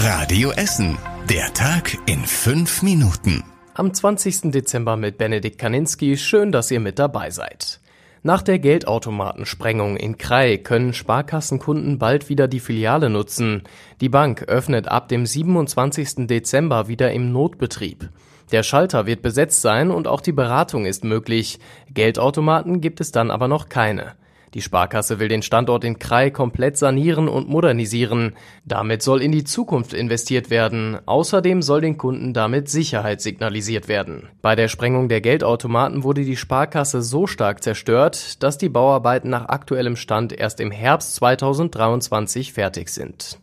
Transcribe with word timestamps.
Radio 0.00 0.52
Essen. 0.52 0.96
Der 1.28 1.52
Tag 1.54 1.98
in 2.06 2.20
fünf 2.20 2.82
Minuten. 2.82 3.42
Am 3.74 3.92
20. 3.92 4.52
Dezember 4.52 4.96
mit 4.96 5.18
Benedikt 5.18 5.58
Kaninski. 5.58 6.16
Schön, 6.16 6.52
dass 6.52 6.70
ihr 6.70 6.78
mit 6.78 7.00
dabei 7.00 7.30
seid. 7.30 7.80
Nach 8.22 8.42
der 8.42 8.60
Geldautomatensprengung 8.60 9.96
in 9.96 10.16
Krai 10.16 10.58
können 10.58 10.92
Sparkassenkunden 10.92 11.98
bald 11.98 12.28
wieder 12.28 12.46
die 12.46 12.60
Filiale 12.60 13.10
nutzen. 13.10 13.64
Die 14.00 14.08
Bank 14.08 14.44
öffnet 14.44 14.86
ab 14.86 15.08
dem 15.08 15.26
27. 15.26 16.28
Dezember 16.28 16.86
wieder 16.86 17.10
im 17.10 17.32
Notbetrieb. 17.32 18.08
Der 18.52 18.62
Schalter 18.62 19.06
wird 19.06 19.20
besetzt 19.20 19.62
sein 19.62 19.90
und 19.90 20.06
auch 20.06 20.20
die 20.20 20.30
Beratung 20.30 20.86
ist 20.86 21.02
möglich. 21.02 21.58
Geldautomaten 21.92 22.80
gibt 22.80 23.00
es 23.00 23.10
dann 23.10 23.32
aber 23.32 23.48
noch 23.48 23.68
keine. 23.68 24.14
Die 24.54 24.62
Sparkasse 24.62 25.18
will 25.18 25.28
den 25.28 25.42
Standort 25.42 25.84
in 25.84 25.98
Krai 25.98 26.30
komplett 26.30 26.76
sanieren 26.76 27.28
und 27.28 27.48
modernisieren. 27.48 28.34
Damit 28.64 29.02
soll 29.02 29.22
in 29.22 29.32
die 29.32 29.44
Zukunft 29.44 29.92
investiert 29.92 30.50
werden. 30.50 30.98
Außerdem 31.06 31.62
soll 31.62 31.80
den 31.80 31.98
Kunden 31.98 32.32
damit 32.32 32.68
Sicherheit 32.68 33.20
signalisiert 33.20 33.88
werden. 33.88 34.28
Bei 34.42 34.56
der 34.56 34.68
Sprengung 34.68 35.08
der 35.08 35.20
Geldautomaten 35.20 36.02
wurde 36.02 36.24
die 36.24 36.36
Sparkasse 36.36 37.02
so 37.02 37.26
stark 37.26 37.62
zerstört, 37.62 38.42
dass 38.42 38.58
die 38.58 38.68
Bauarbeiten 38.68 39.30
nach 39.30 39.48
aktuellem 39.48 39.96
Stand 39.96 40.32
erst 40.32 40.60
im 40.60 40.70
Herbst 40.70 41.16
2023 41.16 42.52
fertig 42.52 42.88
sind. 42.88 43.38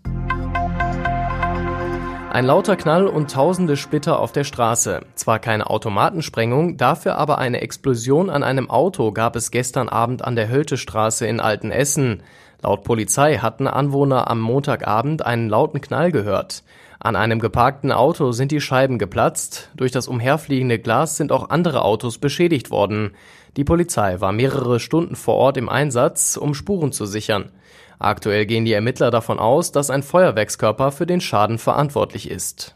Ein 2.35 2.47
lauter 2.47 2.75
Knall 2.75 3.07
und 3.07 3.31
tausende 3.31 3.77
Splitter 3.77 4.19
auf 4.19 4.33
der 4.33 4.43
Straße. 4.43 4.99
Zwar 5.15 5.39
keine 5.39 5.69
Automatensprengung, 5.69 6.75
dafür 6.75 7.17
aber 7.17 7.37
eine 7.37 7.61
Explosion 7.61 8.29
an 8.29 8.43
einem 8.43 8.69
Auto 8.69 9.13
gab 9.13 9.37
es 9.37 9.51
gestern 9.51 9.87
Abend 9.87 10.21
an 10.21 10.35
der 10.35 10.49
Höltestraße 10.49 11.25
in 11.25 11.39
Altenessen. 11.39 12.23
Laut 12.61 12.83
Polizei 12.83 13.37
hatten 13.37 13.67
Anwohner 13.67 14.29
am 14.29 14.41
Montagabend 14.41 15.25
einen 15.25 15.47
lauten 15.47 15.79
Knall 15.79 16.11
gehört. 16.11 16.63
An 16.99 17.15
einem 17.15 17.39
geparkten 17.39 17.93
Auto 17.93 18.33
sind 18.33 18.51
die 18.51 18.59
Scheiben 18.59 18.99
geplatzt, 18.99 19.69
durch 19.73 19.93
das 19.93 20.09
umherfliegende 20.09 20.77
Glas 20.77 21.15
sind 21.15 21.31
auch 21.31 21.51
andere 21.51 21.85
Autos 21.85 22.17
beschädigt 22.17 22.69
worden. 22.69 23.11
Die 23.55 23.63
Polizei 23.63 24.19
war 24.19 24.33
mehrere 24.33 24.81
Stunden 24.81 25.15
vor 25.15 25.35
Ort 25.35 25.55
im 25.55 25.69
Einsatz, 25.69 26.35
um 26.35 26.53
Spuren 26.53 26.91
zu 26.91 27.05
sichern. 27.05 27.51
Aktuell 27.99 28.45
gehen 28.45 28.65
die 28.65 28.73
Ermittler 28.73 29.11
davon 29.11 29.39
aus, 29.39 29.71
dass 29.71 29.89
ein 29.89 30.03
Feuerwerkskörper 30.03 30.91
für 30.91 31.05
den 31.05 31.21
Schaden 31.21 31.57
verantwortlich 31.57 32.29
ist. 32.29 32.75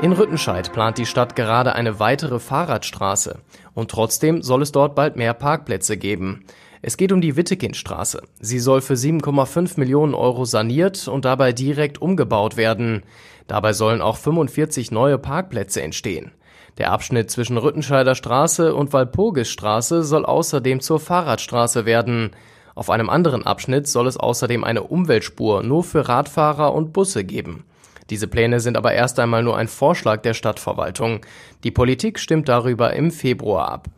In 0.00 0.12
Rüttenscheid 0.12 0.72
plant 0.72 0.96
die 0.98 1.06
Stadt 1.06 1.34
gerade 1.34 1.74
eine 1.74 1.98
weitere 1.98 2.38
Fahrradstraße. 2.38 3.40
Und 3.74 3.90
trotzdem 3.90 4.42
soll 4.42 4.62
es 4.62 4.70
dort 4.70 4.94
bald 4.94 5.16
mehr 5.16 5.34
Parkplätze 5.34 5.96
geben. 5.96 6.44
Es 6.82 6.96
geht 6.96 7.10
um 7.10 7.20
die 7.20 7.36
Wittekindstraße. 7.36 8.22
Sie 8.38 8.60
soll 8.60 8.80
für 8.80 8.94
7,5 8.94 9.78
Millionen 9.80 10.14
Euro 10.14 10.44
saniert 10.44 11.08
und 11.08 11.24
dabei 11.24 11.52
direkt 11.52 12.00
umgebaut 12.00 12.56
werden. 12.56 13.02
Dabei 13.48 13.72
sollen 13.72 14.00
auch 14.00 14.16
45 14.16 14.92
neue 14.92 15.18
Parkplätze 15.18 15.82
entstehen. 15.82 16.30
Der 16.78 16.92
Abschnitt 16.92 17.32
zwischen 17.32 17.58
Rüttenscheider 17.58 18.14
Straße 18.14 18.76
und 18.76 18.92
Walpurgisstraße 18.92 20.04
soll 20.04 20.24
außerdem 20.24 20.78
zur 20.78 21.00
Fahrradstraße 21.00 21.86
werden. 21.86 22.30
Auf 22.78 22.90
einem 22.90 23.10
anderen 23.10 23.44
Abschnitt 23.44 23.88
soll 23.88 24.06
es 24.06 24.16
außerdem 24.16 24.62
eine 24.62 24.84
Umweltspur 24.84 25.64
nur 25.64 25.82
für 25.82 26.08
Radfahrer 26.08 26.72
und 26.72 26.92
Busse 26.92 27.24
geben. 27.24 27.64
Diese 28.08 28.28
Pläne 28.28 28.60
sind 28.60 28.76
aber 28.76 28.92
erst 28.92 29.18
einmal 29.18 29.42
nur 29.42 29.56
ein 29.56 29.66
Vorschlag 29.66 30.22
der 30.22 30.32
Stadtverwaltung. 30.32 31.26
Die 31.64 31.72
Politik 31.72 32.20
stimmt 32.20 32.48
darüber 32.48 32.92
im 32.92 33.10
Februar 33.10 33.68
ab. 33.68 33.88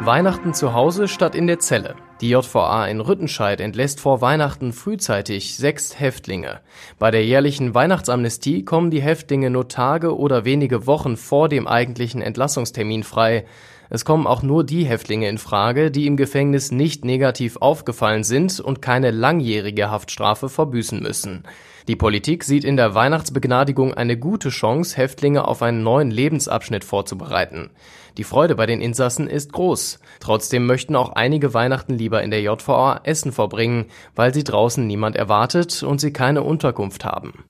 Weihnachten 0.00 0.54
zu 0.54 0.72
Hause 0.72 1.08
statt 1.08 1.34
in 1.34 1.46
der 1.46 1.58
Zelle. 1.58 1.94
Die 2.22 2.30
JVA 2.30 2.86
in 2.86 3.02
Rüttenscheid 3.02 3.60
entlässt 3.60 4.00
vor 4.00 4.22
Weihnachten 4.22 4.72
frühzeitig 4.72 5.58
sechs 5.58 6.00
Häftlinge. 6.00 6.60
Bei 6.98 7.10
der 7.10 7.22
jährlichen 7.22 7.74
Weihnachtsamnestie 7.74 8.64
kommen 8.64 8.90
die 8.90 9.02
Häftlinge 9.02 9.50
nur 9.50 9.68
Tage 9.68 10.16
oder 10.16 10.46
wenige 10.46 10.86
Wochen 10.86 11.18
vor 11.18 11.50
dem 11.50 11.66
eigentlichen 11.66 12.22
Entlassungstermin 12.22 13.02
frei. 13.02 13.44
Es 13.92 14.04
kommen 14.04 14.28
auch 14.28 14.42
nur 14.42 14.62
die 14.62 14.84
Häftlinge 14.84 15.28
in 15.28 15.38
Frage, 15.38 15.90
die 15.90 16.06
im 16.06 16.16
Gefängnis 16.16 16.70
nicht 16.70 17.04
negativ 17.04 17.56
aufgefallen 17.56 18.22
sind 18.22 18.60
und 18.60 18.80
keine 18.80 19.10
langjährige 19.10 19.90
Haftstrafe 19.90 20.48
verbüßen 20.48 21.02
müssen. 21.02 21.42
Die 21.88 21.96
Politik 21.96 22.44
sieht 22.44 22.62
in 22.62 22.76
der 22.76 22.94
Weihnachtsbegnadigung 22.94 23.92
eine 23.92 24.16
gute 24.16 24.50
Chance, 24.50 24.96
Häftlinge 24.96 25.48
auf 25.48 25.60
einen 25.60 25.82
neuen 25.82 26.12
Lebensabschnitt 26.12 26.84
vorzubereiten. 26.84 27.70
Die 28.16 28.22
Freude 28.22 28.54
bei 28.54 28.66
den 28.66 28.80
Insassen 28.80 29.26
ist 29.26 29.52
groß. 29.52 29.98
Trotzdem 30.20 30.66
möchten 30.66 30.94
auch 30.94 31.10
einige 31.10 31.52
Weihnachten 31.52 31.94
lieber 31.94 32.22
in 32.22 32.30
der 32.30 32.42
JVA 32.42 33.00
Essen 33.02 33.32
verbringen, 33.32 33.86
weil 34.14 34.32
sie 34.32 34.44
draußen 34.44 34.86
niemand 34.86 35.16
erwartet 35.16 35.82
und 35.82 36.00
sie 36.00 36.12
keine 36.12 36.42
Unterkunft 36.42 37.04
haben. 37.04 37.44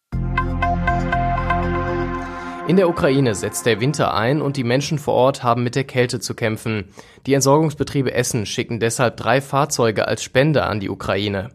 In 2.70 2.76
der 2.76 2.88
Ukraine 2.88 3.34
setzt 3.34 3.66
der 3.66 3.80
Winter 3.80 4.14
ein 4.14 4.40
und 4.40 4.56
die 4.56 4.62
Menschen 4.62 5.00
vor 5.00 5.14
Ort 5.14 5.42
haben 5.42 5.64
mit 5.64 5.74
der 5.74 5.82
Kälte 5.82 6.20
zu 6.20 6.34
kämpfen. 6.34 6.84
Die 7.26 7.34
Entsorgungsbetriebe 7.34 8.14
Essen 8.14 8.46
schicken 8.46 8.78
deshalb 8.78 9.16
drei 9.16 9.40
Fahrzeuge 9.40 10.06
als 10.06 10.22
Spende 10.22 10.62
an 10.62 10.78
die 10.78 10.88
Ukraine. 10.88 11.48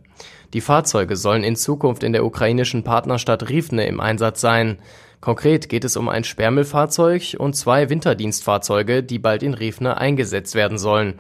Die 0.54 0.60
Fahrzeuge 0.60 1.16
sollen 1.16 1.46
in 1.46 1.56
Zukunft 1.56 2.04
in 2.04 2.12
der 2.12 2.26
ukrainischen 2.26 2.84
Partnerstadt 2.84 3.48
Rivne 3.48 3.88
im 3.88 4.02
Einsatz 4.02 4.42
sein. 4.42 4.78
Konkret 5.22 5.70
geht 5.70 5.86
es 5.86 5.96
um 5.96 6.10
ein 6.10 6.26
Sperrmüllfahrzeug 6.26 7.38
und 7.40 7.56
zwei 7.56 7.90
Winterdienstfahrzeuge, 7.90 9.02
die 9.02 9.18
bald 9.18 9.42
in 9.42 9.54
Rivne 9.54 9.96
eingesetzt 9.96 10.54
werden 10.54 10.78
sollen. 10.78 11.14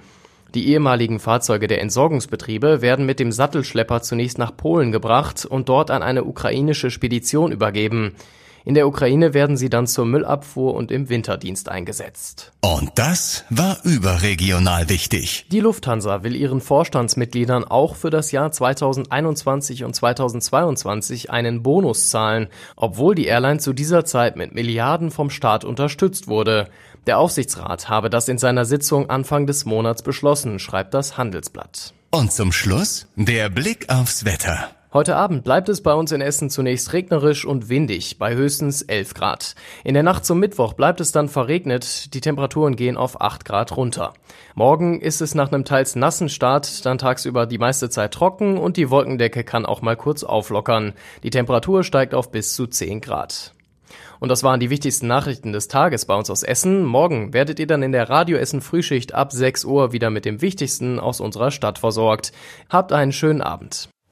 Die 0.55 0.67
ehemaligen 0.73 1.19
Fahrzeuge 1.21 1.67
der 1.67 1.79
Entsorgungsbetriebe 1.79 2.81
werden 2.81 3.05
mit 3.05 3.21
dem 3.21 3.31
Sattelschlepper 3.31 4.01
zunächst 4.01 4.39
nach 4.39 4.57
Polen 4.57 4.91
gebracht 4.91 5.45
und 5.45 5.69
dort 5.69 5.89
an 5.89 6.03
eine 6.03 6.25
ukrainische 6.25 6.91
Spedition 6.91 7.53
übergeben. 7.53 8.17
In 8.67 8.73
der 8.73 8.87
Ukraine 8.87 9.35
werden 9.35 9.57
sie 9.57 9.69
dann 9.69 9.85
zur 9.85 10.05
Müllabfuhr 10.07 10.73
und 10.73 10.91
im 10.91 11.07
Winterdienst 11.07 11.69
eingesetzt. 11.69 12.51
Und 12.61 12.89
das 12.95 13.45
war 13.51 13.77
überregional 13.83 14.89
wichtig. 14.89 15.45
Die 15.51 15.59
Lufthansa 15.59 16.23
will 16.23 16.35
ihren 16.35 16.61
Vorstandsmitgliedern 16.61 17.63
auch 17.63 17.95
für 17.95 18.09
das 18.09 18.31
Jahr 18.31 18.51
2021 18.51 19.83
und 19.83 19.93
2022 19.93 21.29
einen 21.29 21.61
Bonus 21.61 22.09
zahlen, 22.09 22.47
obwohl 22.75 23.13
die 23.13 23.27
Airline 23.27 23.59
zu 23.59 23.71
dieser 23.71 24.03
Zeit 24.03 24.35
mit 24.35 24.55
Milliarden 24.55 25.11
vom 25.11 25.29
Staat 25.29 25.63
unterstützt 25.63 26.27
wurde. 26.27 26.67
Der 27.05 27.19
Aufsichtsrat 27.19 27.87
habe 27.87 28.09
das 28.09 28.27
in 28.27 28.39
seiner 28.39 28.65
Sitzung 28.65 29.11
Anfang 29.11 29.45
des 29.45 29.65
Monats 29.65 30.01
beschlossen, 30.01 30.57
schreibt 30.57 30.95
das 30.95 31.19
Handelsblatt. 31.19 31.93
Und 32.09 32.33
zum 32.33 32.51
Schluss 32.51 33.05
der 33.15 33.49
Blick 33.49 33.89
aufs 33.89 34.25
Wetter. 34.25 34.69
Heute 34.95 35.17
Abend 35.17 35.43
bleibt 35.43 35.67
es 35.67 35.83
bei 35.83 35.93
uns 35.93 36.13
in 36.13 36.21
Essen 36.21 36.49
zunächst 36.49 36.93
regnerisch 36.93 37.43
und 37.43 37.67
windig 37.67 38.17
bei 38.17 38.33
höchstens 38.33 38.81
11 38.81 39.13
Grad. 39.13 39.55
In 39.83 39.93
der 39.93 40.03
Nacht 40.03 40.23
zum 40.23 40.39
Mittwoch 40.39 40.71
bleibt 40.71 41.01
es 41.01 41.11
dann 41.11 41.27
verregnet, 41.27 42.13
die 42.13 42.21
Temperaturen 42.21 42.77
gehen 42.77 42.95
auf 42.95 43.19
8 43.19 43.43
Grad 43.43 43.75
runter. 43.75 44.13
Morgen 44.53 45.01
ist 45.01 45.19
es 45.19 45.35
nach 45.35 45.51
einem 45.51 45.65
teils 45.65 45.97
nassen 45.97 46.29
Start 46.29 46.85
dann 46.85 46.97
tagsüber 46.97 47.45
die 47.45 47.57
meiste 47.57 47.89
Zeit 47.89 48.13
trocken 48.13 48.57
und 48.57 48.77
die 48.77 48.89
Wolkendecke 48.89 49.43
kann 49.43 49.65
auch 49.65 49.81
mal 49.81 49.97
kurz 49.97 50.23
auflockern. 50.23 50.93
Die 51.23 51.29
Temperatur 51.29 51.83
steigt 51.83 52.15
auf 52.15 52.31
bis 52.31 52.53
zu 52.53 52.65
10 52.65 53.01
Grad. 53.01 53.53
Und 54.21 54.29
das 54.29 54.43
waren 54.43 54.61
die 54.61 54.69
wichtigsten 54.69 55.07
Nachrichten 55.07 55.51
des 55.51 55.67
Tages 55.67 56.05
bei 56.05 56.15
uns 56.15 56.29
aus 56.29 56.41
Essen. 56.41 56.85
Morgen 56.85 57.33
werdet 57.33 57.59
ihr 57.59 57.67
dann 57.67 57.83
in 57.83 57.91
der 57.91 58.09
Radio 58.09 58.37
Essen 58.37 58.61
Frühschicht 58.61 59.13
ab 59.13 59.33
6 59.33 59.65
Uhr 59.65 59.91
wieder 59.91 60.09
mit 60.09 60.23
dem 60.23 60.41
Wichtigsten 60.41 61.01
aus 61.01 61.19
unserer 61.19 61.51
Stadt 61.51 61.79
versorgt. 61.79 62.31
Habt 62.69 62.93
einen 62.93 63.11
schönen 63.11 63.41
Abend. 63.41 63.89